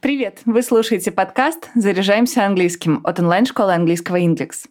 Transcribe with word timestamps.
Привет! 0.00 0.40
Вы 0.46 0.62
слушаете 0.62 1.12
подкаст 1.12 1.68
«Заряжаемся 1.74 2.46
английским» 2.46 3.02
от 3.04 3.20
онлайн-школы 3.20 3.74
английского 3.74 4.16
«Индекс». 4.16 4.64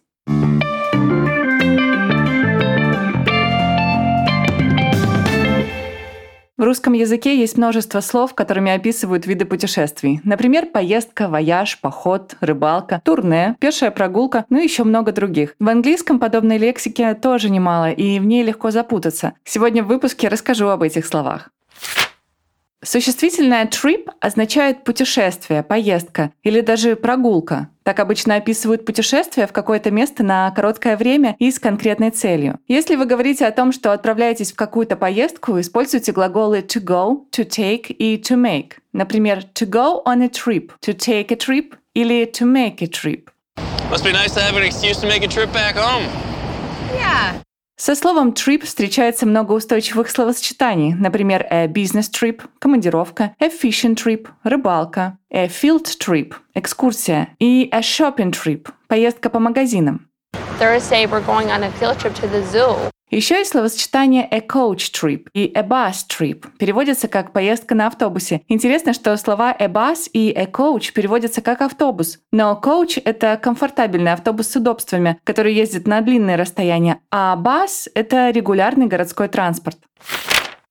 В 6.56 6.62
русском 6.64 6.94
языке 6.94 7.38
есть 7.38 7.56
множество 7.56 8.00
слов, 8.00 8.34
которыми 8.34 8.72
описывают 8.72 9.28
виды 9.28 9.44
путешествий. 9.44 10.20
Например, 10.24 10.66
поездка, 10.66 11.28
вояж, 11.28 11.80
поход, 11.80 12.34
рыбалка, 12.40 13.00
турне, 13.04 13.56
пешая 13.60 13.92
прогулка, 13.92 14.46
ну 14.48 14.58
и 14.58 14.64
еще 14.64 14.82
много 14.82 15.12
других. 15.12 15.54
В 15.60 15.68
английском 15.68 16.18
подобной 16.18 16.58
лексики 16.58 17.14
тоже 17.14 17.50
немало, 17.50 17.92
и 17.92 18.18
в 18.18 18.24
ней 18.24 18.42
легко 18.42 18.72
запутаться. 18.72 19.34
Сегодня 19.44 19.84
в 19.84 19.86
выпуске 19.86 20.26
расскажу 20.26 20.66
об 20.66 20.82
этих 20.82 21.06
словах. 21.06 21.50
Существительное 22.90 23.66
trip 23.66 24.08
означает 24.20 24.82
путешествие, 24.82 25.62
поездка 25.62 26.32
или 26.42 26.60
даже 26.60 26.96
прогулка. 26.96 27.68
Так 27.84 28.00
обычно 28.00 28.34
описывают 28.34 28.84
путешествие 28.84 29.46
в 29.46 29.52
какое-то 29.52 29.92
место 29.92 30.24
на 30.24 30.50
короткое 30.50 30.96
время 30.96 31.36
и 31.38 31.52
с 31.52 31.60
конкретной 31.60 32.10
целью. 32.10 32.58
Если 32.66 32.96
вы 32.96 33.06
говорите 33.06 33.46
о 33.46 33.52
том, 33.52 33.70
что 33.70 33.92
отправляетесь 33.92 34.50
в 34.50 34.56
какую-то 34.56 34.96
поездку, 34.96 35.60
используйте 35.60 36.10
глаголы 36.10 36.62
to 36.62 36.82
go, 36.82 37.26
to 37.30 37.48
take 37.48 37.92
и 37.92 38.16
to 38.16 38.36
make. 38.36 38.72
Например, 38.92 39.44
to 39.54 39.70
go 39.70 40.02
on 40.04 40.24
a 40.24 40.28
trip, 40.28 40.72
to 40.84 40.92
take 40.92 41.30
a 41.30 41.36
trip 41.36 41.76
или 41.94 42.24
to 42.24 42.44
make 42.44 42.82
a 42.82 42.88
trip. 42.88 43.30
Must 43.88 44.02
be 44.02 44.10
nice 44.10 44.34
to 44.34 44.40
have 44.40 44.56
an 44.56 44.64
excuse 44.64 44.98
to 45.00 45.06
make 45.06 45.22
a 45.22 45.28
trip 45.28 45.52
back 45.52 45.76
home. 45.76 46.08
Yeah. 46.96 47.40
Со 47.80 47.94
словом 47.94 48.32
trip 48.32 48.66
встречается 48.66 49.24
много 49.24 49.52
устойчивых 49.52 50.10
словосочетаний, 50.10 50.92
например, 50.92 51.46
a 51.48 51.66
business 51.66 52.10
trip– 52.12 52.42
командировка, 52.58 53.34
a 53.40 53.48
fishing 53.48 53.94
trip– 53.94 54.28
рыбалка, 54.44 55.16
a 55.30 55.46
field 55.46 55.86
trip– 55.98 56.34
экскурсия 56.54 57.34
и 57.38 57.70
a 57.72 57.80
shopping 57.80 58.32
trip– 58.32 58.68
поездка 58.86 59.30
по 59.30 59.38
магазинам. 59.38 60.09
Thursday, 60.60 61.06
we're 61.06 61.24
going 61.24 61.50
on 61.50 61.62
a 61.62 61.70
field 61.78 61.98
trip 61.98 62.14
to 62.16 62.28
the 62.30 62.42
zoo. 62.52 62.76
Еще 63.10 63.36
есть 63.36 63.52
словосочетание 63.52 64.28
a 64.30 64.40
coach 64.40 64.92
trip 64.92 65.26
и 65.32 65.50
a 65.54 65.62
bus 65.62 66.06
trip. 66.06 66.44
Переводятся 66.58 67.08
как 67.08 67.32
поездка 67.32 67.74
на 67.74 67.86
автобусе. 67.86 68.42
Интересно, 68.46 68.92
что 68.92 69.16
слова 69.16 69.56
a 69.58 69.68
bus 69.68 70.10
и 70.12 70.30
a 70.36 70.44
coach 70.44 70.92
переводятся 70.92 71.40
как 71.40 71.62
автобус. 71.62 72.18
Но 72.30 72.60
coach— 72.62 73.00
это 73.06 73.40
комфортабельный 73.42 74.12
автобус 74.12 74.48
с 74.48 74.56
удобствами, 74.56 75.18
который 75.24 75.54
ездит 75.54 75.86
на 75.86 76.02
длинные 76.02 76.36
расстояния, 76.36 76.98
а 77.10 77.36
bus— 77.36 77.88
это 77.94 78.28
регулярный 78.28 78.86
городской 78.86 79.28
транспорт. 79.28 79.78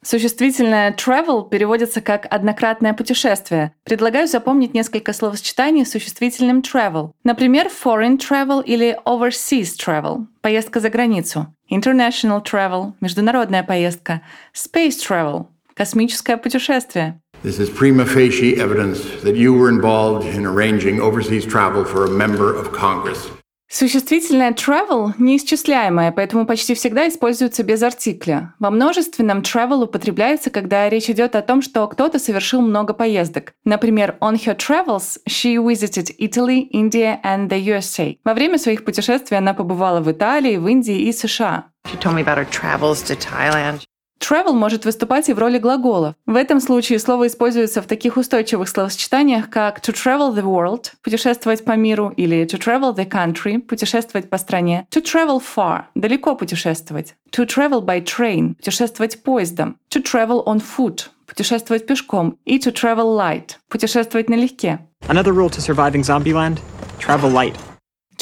Существительное 0.02 0.94
travel 0.94 1.50
переводится 1.50 2.00
как 2.00 2.26
«однократное 2.30 2.94
путешествие». 2.94 3.74
Предлагаю 3.84 4.28
запомнить 4.28 4.74
несколько 4.74 5.12
словосочетаний 5.12 5.86
с 5.86 5.92
существительным 5.92 6.62
travel. 6.62 7.12
Например, 7.26 7.68
foreign 7.68 8.18
travel 8.18 8.64
или 8.64 8.98
overseas 9.06 9.76
travel– 9.78 10.28
поездка 10.42 10.80
за 10.80 10.90
границу. 10.90 11.48
International 11.70 12.42
travel– 12.42 12.94
международная 13.02 13.64
поездка. 13.64 14.22
Space 14.54 14.98
travel– 15.06 15.48
космическое 15.76 16.38
путешествие. 16.38 17.20
This 17.44 17.60
is 17.60 17.70
prima 17.70 18.06
facie 18.06 18.56
evidence 18.58 19.02
that 19.24 19.36
you 19.36 19.54
were 19.54 19.70
involved 19.70 20.26
in 20.34 20.46
arranging 20.46 21.02
overseas 21.02 21.46
travel 21.46 21.84
for 21.84 22.06
a 22.06 22.10
member 22.10 22.54
of 22.54 22.72
Congress. 22.72 23.30
Существительное 23.72 24.52
travel 24.52 25.14
неисчисляемое, 25.20 26.12
поэтому 26.12 26.48
почти 26.48 26.74
всегда 26.74 27.08
используется 27.08 27.64
без 27.64 27.84
артикля. 27.84 28.56
Во 28.58 28.72
множественном 28.72 29.42
travel 29.42 29.84
употребляется, 29.84 30.50
когда 30.50 30.90
речь 30.90 31.08
идет 31.08 31.36
о 31.36 31.44
том, 31.44 31.62
что 31.62 31.88
кто-то 31.88 32.18
совершил 32.18 32.62
много 32.62 32.96
поездок. 32.96 33.54
Например, 33.66 34.18
on 34.22 34.44
her 34.44 34.58
travels 34.58 35.20
she 35.30 35.58
visited 35.58 36.10
Italy, 36.18 36.68
India 36.74 37.20
and 37.24 37.48
the 37.48 37.64
USA. 37.66 38.18
Во 38.24 38.34
время 38.34 38.58
своих 38.58 38.84
путешествий 38.84 39.38
она 39.38 39.54
побывала 39.54 40.02
в 40.02 40.12
Италии, 40.12 40.58
в 40.58 40.68
Индии 40.68 41.02
и 41.02 41.14
США. 41.14 41.66
She 41.86 42.00
told 42.00 42.16
me 42.16 42.24
about 42.24 42.40
her 42.40 42.50
travels 42.50 43.04
to 43.04 43.16
Thailand. 43.16 43.89
Travel 44.20 44.54
может 44.54 44.86
выступать 44.86 45.30
и 45.30 45.34
в 45.34 45.40
роли 45.40 45.58
глагола. 45.58 46.16
В 46.26 46.36
этом 46.36 46.60
случае 46.60 47.00
слово 47.00 47.28
используется 47.28 47.82
в 47.82 47.88
таких 47.88 48.18
устойчивых 48.18 48.68
словосочетаниях, 48.68 49.50
как 49.50 49.80
to 49.80 49.94
travel 49.94 50.36
the 50.36 50.44
world– 50.44 50.92
путешествовать 51.04 51.64
по 51.64 51.72
миру, 51.72 52.14
или 52.16 52.46
to 52.46 52.60
travel 52.60 52.96
the 52.96 53.10
country– 53.10 53.60
путешествовать 53.62 54.30
по 54.30 54.38
стране, 54.38 54.86
to 54.92 55.02
travel 55.02 55.42
far– 55.42 55.84
далеко 55.96 56.36
путешествовать, 56.36 57.16
to 57.32 57.48
travel 57.48 57.82
by 57.82 58.04
train– 58.04 58.56
путешествовать 58.58 59.24
поездом, 59.24 59.78
to 59.90 60.04
travel 60.04 60.44
on 60.46 60.62
foot– 60.62 61.08
путешествовать 61.26 61.88
пешком, 61.88 62.38
и 62.46 62.58
to 62.58 62.74
travel 62.74 63.18
light– 63.18 63.56
путешествовать 63.70 64.30
налегке. 64.30 64.80
Another 65.08 65.34
rule 65.34 65.50
to 65.50 65.62
surviving 65.62 66.04
Zombieland 66.04 66.60
travel 67.00 67.32
light. 67.32 67.56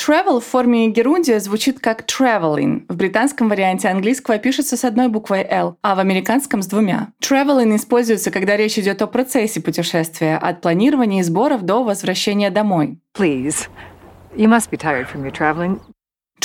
Travel 0.07 0.39
в 0.39 0.45
форме 0.45 0.87
герундия 0.87 1.37
звучит 1.41 1.81
как 1.81 2.05
traveling. 2.05 2.85
В 2.87 2.95
британском 2.95 3.49
варианте 3.49 3.89
английского 3.89 4.37
пишется 4.37 4.77
с 4.77 4.85
одной 4.85 5.09
буквой 5.09 5.41
L, 5.41 5.75
а 5.81 5.95
в 5.95 5.99
американском 5.99 6.61
с 6.61 6.67
двумя. 6.67 7.09
Traveling 7.21 7.75
используется, 7.75 8.31
когда 8.31 8.55
речь 8.55 8.79
идет 8.79 9.01
о 9.01 9.07
процессе 9.07 9.59
путешествия, 9.59 10.37
от 10.37 10.61
планирования 10.61 11.19
и 11.19 11.23
сборов 11.23 11.63
до 11.63 11.83
возвращения 11.83 12.49
домой. 12.49 12.99
Please. 13.17 13.67
You 14.33 14.47
must 14.47 14.69
be 14.71 14.77
tired 14.77 15.07
from 15.11 15.25
your 15.25 15.33
traveling. 15.33 15.81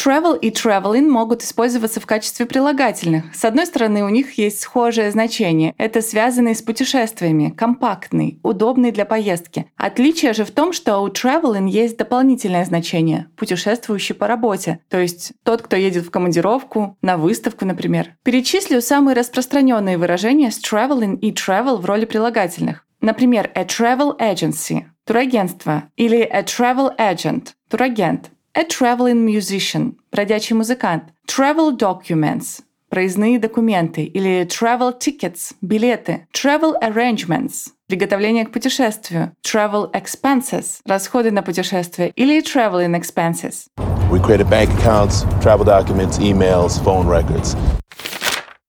Travel 0.02 0.36
и 0.36 0.50
traveling 0.50 1.08
могут 1.08 1.44
использоваться 1.44 2.00
в 2.00 2.06
качестве 2.06 2.44
прилагательных. 2.44 3.32
С 3.32 3.44
одной 3.44 3.66
стороны, 3.66 4.02
у 4.02 4.08
них 4.08 4.36
есть 4.36 4.58
схожее 4.58 5.12
значение. 5.12 5.74
Это 5.78 6.02
связанный 6.02 6.56
с 6.56 6.62
путешествиями, 6.62 7.54
компактный, 7.56 8.40
удобный 8.42 8.90
для 8.90 9.04
поездки. 9.04 9.66
Отличие 9.76 10.32
же 10.32 10.44
в 10.44 10.50
том, 10.50 10.72
что 10.72 10.98
у 10.98 11.08
traveling 11.08 11.68
есть 11.68 11.96
дополнительное 11.98 12.64
значение– 12.64 13.28
путешествующий 13.36 14.16
по 14.16 14.26
работе. 14.26 14.80
То 14.88 14.98
есть 14.98 15.34
тот, 15.44 15.62
кто 15.62 15.76
едет 15.76 16.04
в 16.04 16.10
командировку, 16.10 16.96
на 17.00 17.16
выставку, 17.16 17.64
например. 17.64 18.16
Перечислю 18.24 18.82
самые 18.82 19.14
распространенные 19.14 19.98
выражения 19.98 20.50
с 20.50 20.60
traveling 20.60 21.16
и 21.20 21.30
travel 21.30 21.76
в 21.76 21.84
роли 21.84 22.06
прилагательных. 22.06 22.84
Например, 23.00 23.52
a 23.54 23.62
travel 23.62 24.18
agency– 24.18 24.82
турагентство 25.06 25.84
или 25.94 26.22
a 26.22 26.42
travel 26.42 26.90
agent– 26.98 27.50
турагент– 27.70 28.30
A 28.53 28.63
traveling 28.63 29.23
musician – 29.23 30.11
бродячий 30.11 30.55
музыкант. 30.55 31.03
Travel 31.27 31.77
documents – 31.77 32.89
проездные 32.89 33.37
документы 33.37 34.03
или 34.03 34.45
travel 34.45 34.97
tickets – 34.97 35.61
билеты. 35.61 36.27
Travel 36.33 36.73
arrangements – 36.81 37.87
приготовление 37.87 38.45
к 38.45 38.51
путешествию. 38.51 39.33
Travel 39.45 39.91
expenses – 39.93 40.85
расходы 40.85 41.29
на 41.31 41.43
путешествие 41.43 42.11
или 42.15 42.41
traveling 42.41 42.99
expenses. 42.99 43.67
We 44.09 44.19
created 44.19 44.49
bank 44.49 44.69
accounts, 44.79 45.25
travel 45.41 45.65
documents, 45.65 46.17
emails, 46.17 46.79
phone 46.79 47.07
records. 47.07 47.55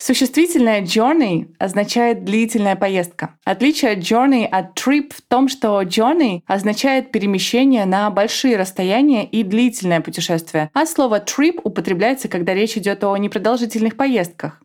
Существительное 0.05 0.81
journey 0.81 1.55
означает 1.59 2.25
длительная 2.25 2.75
поездка. 2.75 3.35
Отличие 3.45 3.95
journey 3.95 4.43
от 4.45 4.77
trip 4.77 5.13
в 5.15 5.21
том, 5.21 5.47
что 5.47 5.81
journey 5.81 6.41
означает 6.45 7.13
перемещение 7.13 7.85
на 7.85 8.09
большие 8.09 8.57
расстояния 8.57 9.23
и 9.25 9.43
длительное 9.43 10.01
путешествие, 10.01 10.69
а 10.73 10.85
слово 10.85 11.21
trip 11.21 11.61
употребляется, 11.63 12.27
когда 12.27 12.53
речь 12.53 12.75
идет 12.75 13.01
о 13.05 13.15
непродолжительных 13.15 13.95
поездках. 13.95 14.59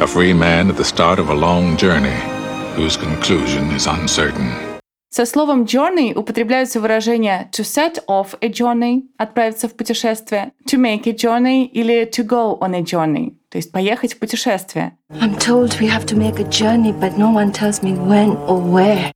A 0.00 0.06
free 0.06 0.32
man 0.32 0.72
at 0.72 0.76
the 0.76 0.82
start 0.82 1.20
of 1.20 1.30
a 1.30 1.34
long 1.34 1.76
journey, 1.76 2.18
whose 2.76 2.96
conclusion 2.96 3.72
is 3.76 3.86
uncertain. 3.86 4.50
Со 5.10 5.24
словом 5.24 5.66
journey 5.66 6.12
употребляются 6.14 6.80
выражения 6.80 7.48
to 7.52 7.62
set 7.62 8.04
off 8.08 8.36
a 8.40 8.48
journey– 8.48 9.02
отправиться 9.18 9.68
в 9.68 9.74
путешествие, 9.74 10.50
to 10.68 10.78
make 10.78 11.06
a 11.06 11.12
journey 11.12 11.64
или 11.66 12.10
to 12.10 12.24
go 12.26 12.58
on 12.58 12.74
a 12.74 12.82
journey– 12.82 13.34
то 13.50 13.58
есть 13.58 13.72
поехать 13.72 14.14
в 14.14 14.18
путешествие. 14.18 14.96
Journey, 16.48 16.94
no. 17.16 19.12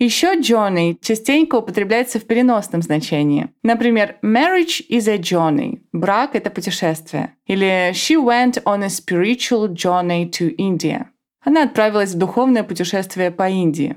Еще 0.00 0.38
journey 0.38 0.96
частенько 1.00 1.56
употребляется 1.56 2.20
в 2.20 2.24
переносном 2.24 2.82
значении. 2.82 3.48
Например, 3.64 4.16
marriage 4.22 4.80
is 4.88 5.08
a 5.08 5.16
journey. 5.16 5.80
Брак– 5.92 6.30
это 6.36 6.50
путешествие. 6.50 7.34
Или 7.46 7.90
she 7.92 8.14
went 8.14 8.62
on 8.62 8.84
a 8.84 8.88
spiritual 8.88 9.68
journey 9.68 10.30
to 10.30 10.54
India. 10.56 11.06
Она 11.44 11.64
отправилась 11.64 12.14
в 12.14 12.18
духовное 12.18 12.62
путешествие 12.62 13.32
по 13.32 13.48
Индии. 13.48 13.96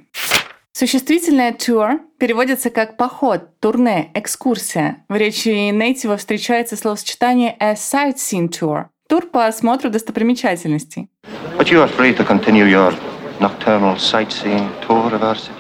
Существительное 0.72 1.52
tour 1.52 2.00
переводится 2.18 2.70
как 2.70 2.98
поход, 2.98 3.60
турне, 3.60 4.10
экскурсия. 4.16 5.06
В 5.10 5.16
речи 5.16 5.50
нейтива 5.50 6.18
встречается 6.18 6.78
словосочетание 6.78 7.56
a 7.60 7.74
sightseeing 7.74 8.50
tour– 8.50 8.86
тур 9.12 9.26
по 9.26 9.46
осмотру 9.46 9.90
достопримечательностей. 9.90 11.10
But 11.58 11.70
you 11.70 11.84
are 11.84 11.90
free 11.98 12.16
to 12.16 12.26
continue 12.26 12.66
your 12.66 12.94
nocturnal 13.42 13.98
sightseeing 13.98 14.70
tour 14.88 15.12
of 15.12 15.22
our 15.22 15.36
city. 15.36 15.52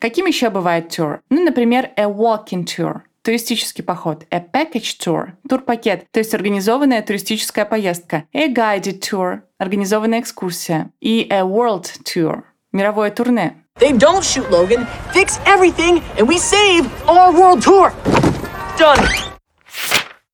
Каким 0.00 0.26
еще 0.26 0.50
бывает 0.50 0.88
тур? 0.88 1.20
Ну, 1.30 1.44
например, 1.44 1.90
a 1.96 2.06
walking 2.06 2.64
tour– 2.64 3.02
туристический 3.22 3.84
поход, 3.84 4.24
a 4.32 4.40
package 4.40 4.98
tour– 4.98 5.28
турпакет, 5.48 6.06
то 6.10 6.18
есть 6.18 6.34
организованная 6.34 7.00
туристическая 7.02 7.64
поездка, 7.64 8.24
a 8.32 8.48
guided 8.48 8.98
tour– 8.98 9.42
организованная 9.60 10.18
экскурсия 10.18 10.90
и 11.00 11.28
a 11.30 11.42
world 11.42 11.86
tour– 12.02 12.42
Мировое 12.72 13.12
турне. 13.12 13.54
They 13.78 13.92
don't 13.92 14.24
shoot 14.24 14.50
Logan, 14.50 14.84
fix 15.12 15.38
everything, 15.46 16.02
and 16.18 16.26
we 16.26 16.38
save 16.38 16.84
our 17.08 17.32
world 17.32 17.62
tour. 17.62 17.92
Done. 18.76 19.27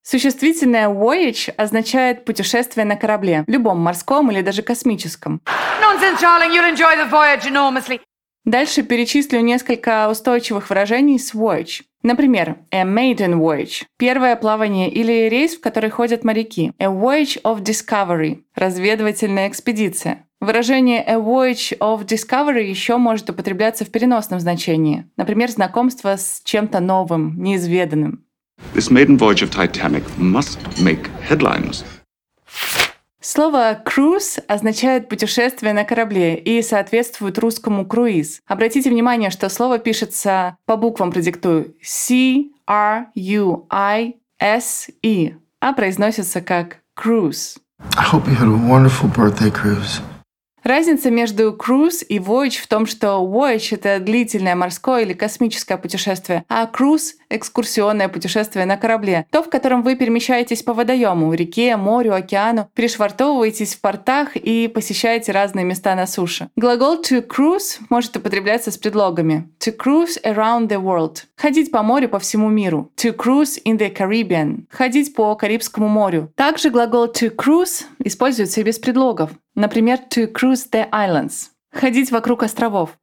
Существительное 0.07 0.89
voyage 0.89 1.51
означает 1.57 2.27
путешествие 2.27 2.85
на 2.85 2.97
корабле, 2.97 3.45
любом 3.47 3.79
морском 3.81 4.31
или 4.31 4.43
даже 4.43 4.61
космическом. 4.63 5.41
Nonsense, 5.81 6.21
darling. 6.21 6.53
You'll 6.55 6.71
enjoy 6.71 6.95
the 6.97 7.11
voyage 7.11 7.47
enormously. 7.51 8.01
Дальше 8.45 8.83
перечислю 8.83 9.41
несколько 9.41 10.11
устойчивых 10.11 10.69
выражений 10.69 11.19
с 11.19 11.35
voyage. 11.35 11.85
Например, 12.03 12.59
a 12.71 12.83
maiden 12.83 13.39
voyage– 13.39 13.85
первое 13.97 14.37
плавание 14.37 14.91
или 14.91 15.31
рейс, 15.31 15.57
в 15.57 15.63
который 15.63 15.89
ходят 15.89 16.23
моряки. 16.23 16.73
A 16.79 16.89
voyage 16.89 17.41
of 17.43 17.63
discovery– 17.63 18.43
разведывательная 18.55 19.49
экспедиция. 19.49 20.27
Выражение 20.41 21.03
a 21.03 21.17
voyage 21.17 21.75
of 21.79 22.05
discovery 22.05 22.65
еще 22.65 22.99
может 22.99 23.31
употребляться 23.31 23.87
в 23.87 23.91
переносном 23.91 24.41
значении. 24.41 25.09
Например, 25.17 25.49
знакомство 25.49 26.17
с 26.19 26.43
чем-то 26.45 26.81
новым, 26.81 27.43
неизведанным. 27.43 28.24
This 28.73 28.91
maiden 28.91 29.19
voyage 29.19 29.43
of 29.43 29.51
Titanic 29.51 30.05
must 30.19 30.59
make 30.81 31.09
headlines. 31.29 31.85
Слово 33.21 33.83
«cruise» 33.85 34.39
означает 34.49 35.09
путешествие 35.09 35.73
на 35.73 35.85
корабле 35.85 36.37
и 36.37 36.61
соответствует 36.63 37.39
русскому 37.39 37.87
«круиз». 37.87 38.41
Обратите 38.47 38.91
внимание, 38.91 39.31
что 39.31 39.49
слово 39.49 39.79
пишется 39.79 40.59
по 40.67 40.77
буквам 40.77 41.11
продиктую 41.11 41.75
C-R-U-I-S-E, 41.83 42.57
а 45.61 45.73
произносится 45.73 46.41
как 46.43 46.81
«cruise». 46.97 47.57
I 47.97 48.05
hope 48.05 48.29
you 48.29 48.37
had 48.37 48.47
a 48.47 48.57
wonderful 48.69 49.09
birthday 49.09 49.51
cruise. 49.51 50.03
Разница 50.65 51.11
между 51.11 51.53
cruise 51.53 52.03
и 52.09 52.19
voyage 52.19 52.57
в 52.57 52.67
том, 52.69 52.87
что 52.87 53.23
voyage— 53.23 53.69
это 53.73 54.01
длительное 54.01 54.55
морское 54.55 55.03
или 55.03 55.13
космическое 55.13 55.77
путешествие, 55.77 56.47
а 56.49 56.67
cruise— 56.67 57.17
экскурсионное 57.29 58.09
путешествие 58.09 58.65
на 58.65 58.79
корабле, 58.79 59.27
то, 59.31 59.43
в 59.43 59.51
котором 59.51 59.83
вы 59.83 59.95
перемещаетесь 59.95 60.63
по 60.63 60.73
водоему, 60.73 61.35
реке, 61.35 61.77
морю, 61.77 62.15
океану, 62.15 62.71
перешвартовываетесь 62.75 63.75
в 63.75 63.83
портах 63.83 64.37
и 64.37 64.69
посещаете 64.69 65.33
разные 65.33 65.67
места 65.67 65.95
на 65.95 66.07
суше. 66.07 66.49
Глагол 66.57 67.03
to 67.03 67.23
cruise 67.27 67.79
может 67.91 68.17
употребляться 68.17 68.71
с 68.71 68.79
предлогами 68.79 69.51
to 69.61 69.77
cruise 69.77 70.19
around 70.25 70.69
the 70.69 70.83
world— 70.83 71.25
ходить 71.37 71.71
по 71.73 71.83
морю 71.83 72.09
по 72.09 72.19
всему 72.19 72.49
миру, 72.49 72.91
to 72.97 73.15
cruise 73.15 73.63
in 73.67 73.77
the 73.77 73.95
Caribbean— 73.95 74.65
ходить 74.71 75.15
по 75.15 75.35
Карибскому 75.35 75.89
морю. 75.89 76.33
Также 76.37 76.71
глагол 76.71 77.09
to 77.09 77.35
cruise 77.37 77.85
используется 77.99 78.63
и 78.63 78.65
без 78.65 78.79
предлогов. 78.79 79.29
Например, 79.55 79.99
to 80.11 80.33
cruise 80.33 80.69
the 80.71 80.91
islands– 80.91 81.51
ходить 81.73 82.11
вокруг 82.11 82.43
островов. 82.43 82.99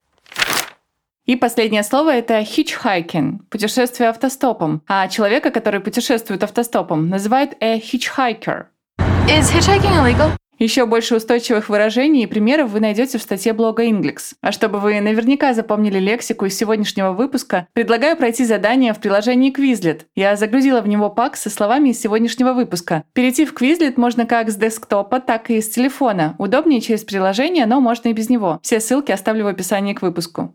И 1.25 1.38
последнее 1.38 1.83
слово– 1.83 2.13
это 2.15 2.39
hitchhiking– 2.42 3.39
путешествие 3.50 4.09
автостопом. 4.09 4.81
А 4.88 5.07
человека, 5.07 5.51
который 5.51 5.80
путешествует 5.80 6.44
автостопом, 6.44 7.07
называют 7.09 7.53
a 7.62 7.77
hitchhiker. 7.77 8.65
Is 9.27 9.50
hitchhiking 9.53 9.95
illegal? 9.98 10.31
Еще 10.62 10.86
больше 10.86 11.16
устойчивых 11.16 11.69
выражений 11.69 12.22
и 12.22 12.28
примеров 12.28 12.69
вы 12.69 12.81
найдете 12.81 13.18
в 13.18 13.24
статье 13.24 13.52
блога 13.52 13.84
Inglix. 13.84 14.34
А 14.42 14.52
чтобы 14.52 14.80
вы 14.80 15.02
наверняка 15.02 15.56
запомнили 15.56 15.98
лексику 15.98 16.46
из 16.46 16.56
сегодняшнего 16.56 17.13
выпуска, 17.13 17.66
предлагаю 17.74 18.16
пройти 18.16 18.46
задание 18.46 18.94
в 18.94 19.00
приложении 19.00 19.52
Quizlet. 19.52 20.02
Я 20.13 20.36
загрузила 20.36 20.81
в 20.81 20.88
него 20.88 21.10
пак 21.10 21.36
со 21.36 21.50
словами 21.50 21.90
из 21.90 22.00
сегодняшнего 22.00 22.54
выпуска. 22.54 23.06
Перейти 23.13 23.48
в 23.48 23.56
Quizlet 23.56 23.96
можно 23.98 24.28
как 24.28 24.52
с 24.52 24.56
десктопа, 24.56 25.19
так 25.19 25.50
и 25.50 25.60
с 25.60 25.69
телефона. 25.72 26.36
Удобнее 26.38 26.80
через 26.80 27.04
приложение, 27.04 27.66
но 27.66 27.81
можно 27.81 28.10
и 28.10 28.13
без 28.13 28.30
него. 28.30 28.60
Все 28.62 28.80
ссылки 28.80 29.12
оставлю 29.12 29.46
в 29.46 29.48
описании 29.48 29.96
к 29.96 30.04
выпуску. 30.04 30.54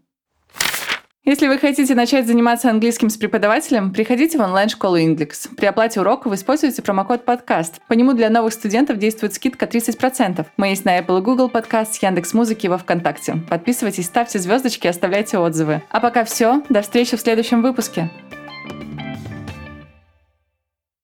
Если 1.29 1.49
вы 1.49 1.59
хотите 1.59 1.97
начать 1.97 2.29
заниматься 2.29 2.71
английским 2.71 3.11
с 3.11 3.17
преподавателем, 3.17 3.93
приходите 3.93 4.39
в 4.39 4.43
онлайн-школу 4.43 4.97
Inglix. 4.97 5.53
При 5.57 5.67
оплате 5.67 5.99
урока 5.99 6.29
вы 6.29 6.37
используете 6.37 6.83
промокод 6.83 7.25
подкаст. 7.25 7.81
По 7.89 7.95
нему 7.95 8.13
для 8.13 8.31
новых 8.31 8.53
студентов 8.53 8.99
действует 8.99 9.35
скидка 9.35 9.67
30%. 9.67 10.47
Мы 10.57 10.69
есть 10.69 10.85
на 10.85 11.01
Apple 11.01 11.19
и 11.19 11.23
Google 11.23 11.49
подкаст, 11.49 12.01
Яндекс 12.01 12.33
Музыки 12.33 12.67
и 12.67 12.69
во 12.69 12.79
Вконтакте. 12.79 13.39
Подписывайтесь, 13.51 14.07
ставьте 14.07 14.39
звездочки, 14.39 14.87
оставляйте 14.87 15.39
отзывы. 15.39 15.83
А 15.91 15.99
пока 15.99 16.23
все. 16.23 16.63
До 16.69 16.81
встречи 16.81 17.17
в 17.17 17.21
следующем 17.21 17.61
выпуске. 17.61 18.09